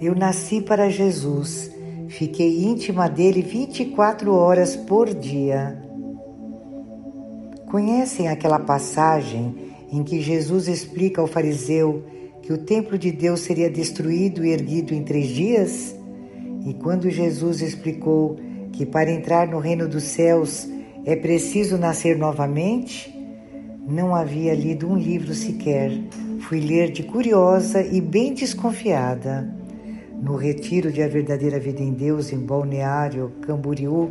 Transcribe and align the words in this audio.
Eu 0.00 0.14
nasci 0.14 0.62
para 0.62 0.88
Jesus, 0.88 1.70
fiquei 2.08 2.64
íntima 2.64 3.06
dele 3.06 3.42
24 3.42 4.32
horas 4.34 4.74
por 4.74 5.12
dia. 5.12 5.78
Conhecem 7.70 8.26
aquela 8.26 8.58
passagem 8.58 9.54
em 9.92 10.02
que 10.02 10.22
Jesus 10.22 10.68
explica 10.68 11.20
ao 11.20 11.26
fariseu 11.26 12.02
que 12.40 12.50
o 12.50 12.56
templo 12.56 12.96
de 12.96 13.12
Deus 13.12 13.40
seria 13.40 13.68
destruído 13.68 14.42
e 14.42 14.52
erguido 14.52 14.94
em 14.94 15.02
três 15.02 15.28
dias? 15.28 15.94
E 16.64 16.72
quando 16.72 17.10
Jesus 17.10 17.60
explicou 17.60 18.38
que 18.72 18.86
para 18.86 19.10
entrar 19.10 19.48
no 19.48 19.58
reino 19.58 19.86
dos 19.86 20.04
céus 20.04 20.66
é 21.04 21.14
preciso 21.14 21.76
nascer 21.76 22.16
novamente? 22.16 23.14
Não 23.86 24.14
havia 24.14 24.54
lido 24.54 24.88
um 24.88 24.96
livro 24.96 25.34
sequer. 25.34 25.92
Fui 26.40 26.58
ler 26.58 26.90
de 26.90 27.02
curiosa 27.02 27.82
e 27.82 28.00
bem 28.00 28.32
desconfiada. 28.32 29.59
No 30.20 30.36
retiro 30.36 30.92
de 30.92 31.02
A 31.02 31.08
Verdadeira 31.08 31.58
Vida 31.58 31.82
em 31.82 31.94
Deus, 31.94 32.30
em 32.30 32.38
Balneário 32.38 33.32
Camboriú, 33.40 34.10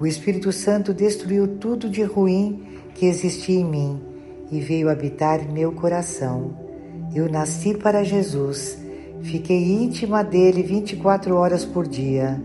o 0.00 0.04
Espírito 0.04 0.50
Santo 0.50 0.92
destruiu 0.92 1.46
tudo 1.58 1.88
de 1.88 2.02
ruim 2.02 2.64
que 2.96 3.06
existia 3.06 3.60
em 3.60 3.64
mim 3.64 4.02
e 4.50 4.60
veio 4.60 4.90
habitar 4.90 5.48
meu 5.48 5.70
coração. 5.70 6.52
Eu 7.14 7.30
nasci 7.30 7.74
para 7.74 8.02
Jesus, 8.02 8.76
fiquei 9.22 9.72
íntima 9.72 10.24
dele 10.24 10.64
24 10.64 11.36
horas 11.36 11.64
por 11.64 11.86
dia. 11.86 12.42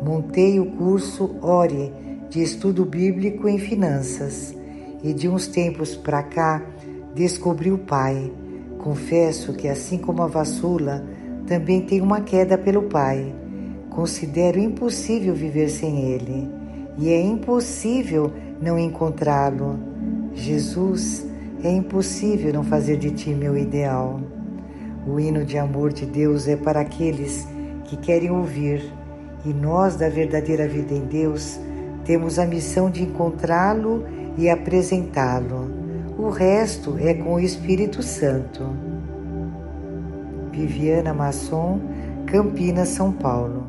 Montei 0.00 0.60
o 0.60 0.66
curso 0.66 1.34
Ore 1.42 1.92
de 2.30 2.42
estudo 2.44 2.84
bíblico 2.84 3.48
em 3.48 3.58
finanças 3.58 4.54
e 5.02 5.12
de 5.12 5.28
uns 5.28 5.48
tempos 5.48 5.96
para 5.96 6.22
cá 6.22 6.64
descobri 7.12 7.72
o 7.72 7.78
Pai. 7.78 8.32
Confesso 8.78 9.52
que, 9.52 9.66
assim 9.66 9.98
como 9.98 10.22
a 10.22 10.28
vassula, 10.28 11.04
também 11.46 11.80
tem 11.80 12.00
uma 12.00 12.20
queda 12.20 12.58
pelo 12.58 12.82
Pai. 12.82 13.34
Considero 13.90 14.58
impossível 14.58 15.34
viver 15.34 15.68
sem 15.68 16.12
Ele 16.12 16.56
e 16.98 17.10
é 17.10 17.20
impossível 17.20 18.32
não 18.60 18.78
encontrá-lo. 18.78 19.78
Jesus, 20.34 21.26
é 21.62 21.70
impossível 21.70 22.52
não 22.52 22.64
fazer 22.64 22.96
de 22.96 23.10
ti 23.10 23.30
meu 23.30 23.56
ideal. 23.56 24.20
O 25.06 25.20
hino 25.20 25.44
de 25.44 25.58
amor 25.58 25.92
de 25.92 26.06
Deus 26.06 26.48
é 26.48 26.56
para 26.56 26.80
aqueles 26.80 27.46
que 27.84 27.96
querem 27.96 28.30
ouvir, 28.30 28.82
e 29.44 29.52
nós, 29.52 29.96
da 29.96 30.08
verdadeira 30.08 30.66
vida 30.66 30.92
em 30.92 31.04
Deus, 31.04 31.60
temos 32.04 32.38
a 32.38 32.46
missão 32.46 32.90
de 32.90 33.04
encontrá-lo 33.04 34.04
e 34.36 34.50
apresentá-lo. 34.50 35.70
O 36.18 36.30
resto 36.30 36.96
é 36.98 37.14
com 37.14 37.34
o 37.34 37.40
Espírito 37.40 38.02
Santo. 38.02 38.64
Viviana 40.56 41.12
Masson, 41.12 41.78
Campinas, 42.26 42.88
São 42.88 43.12
Paulo. 43.12 43.66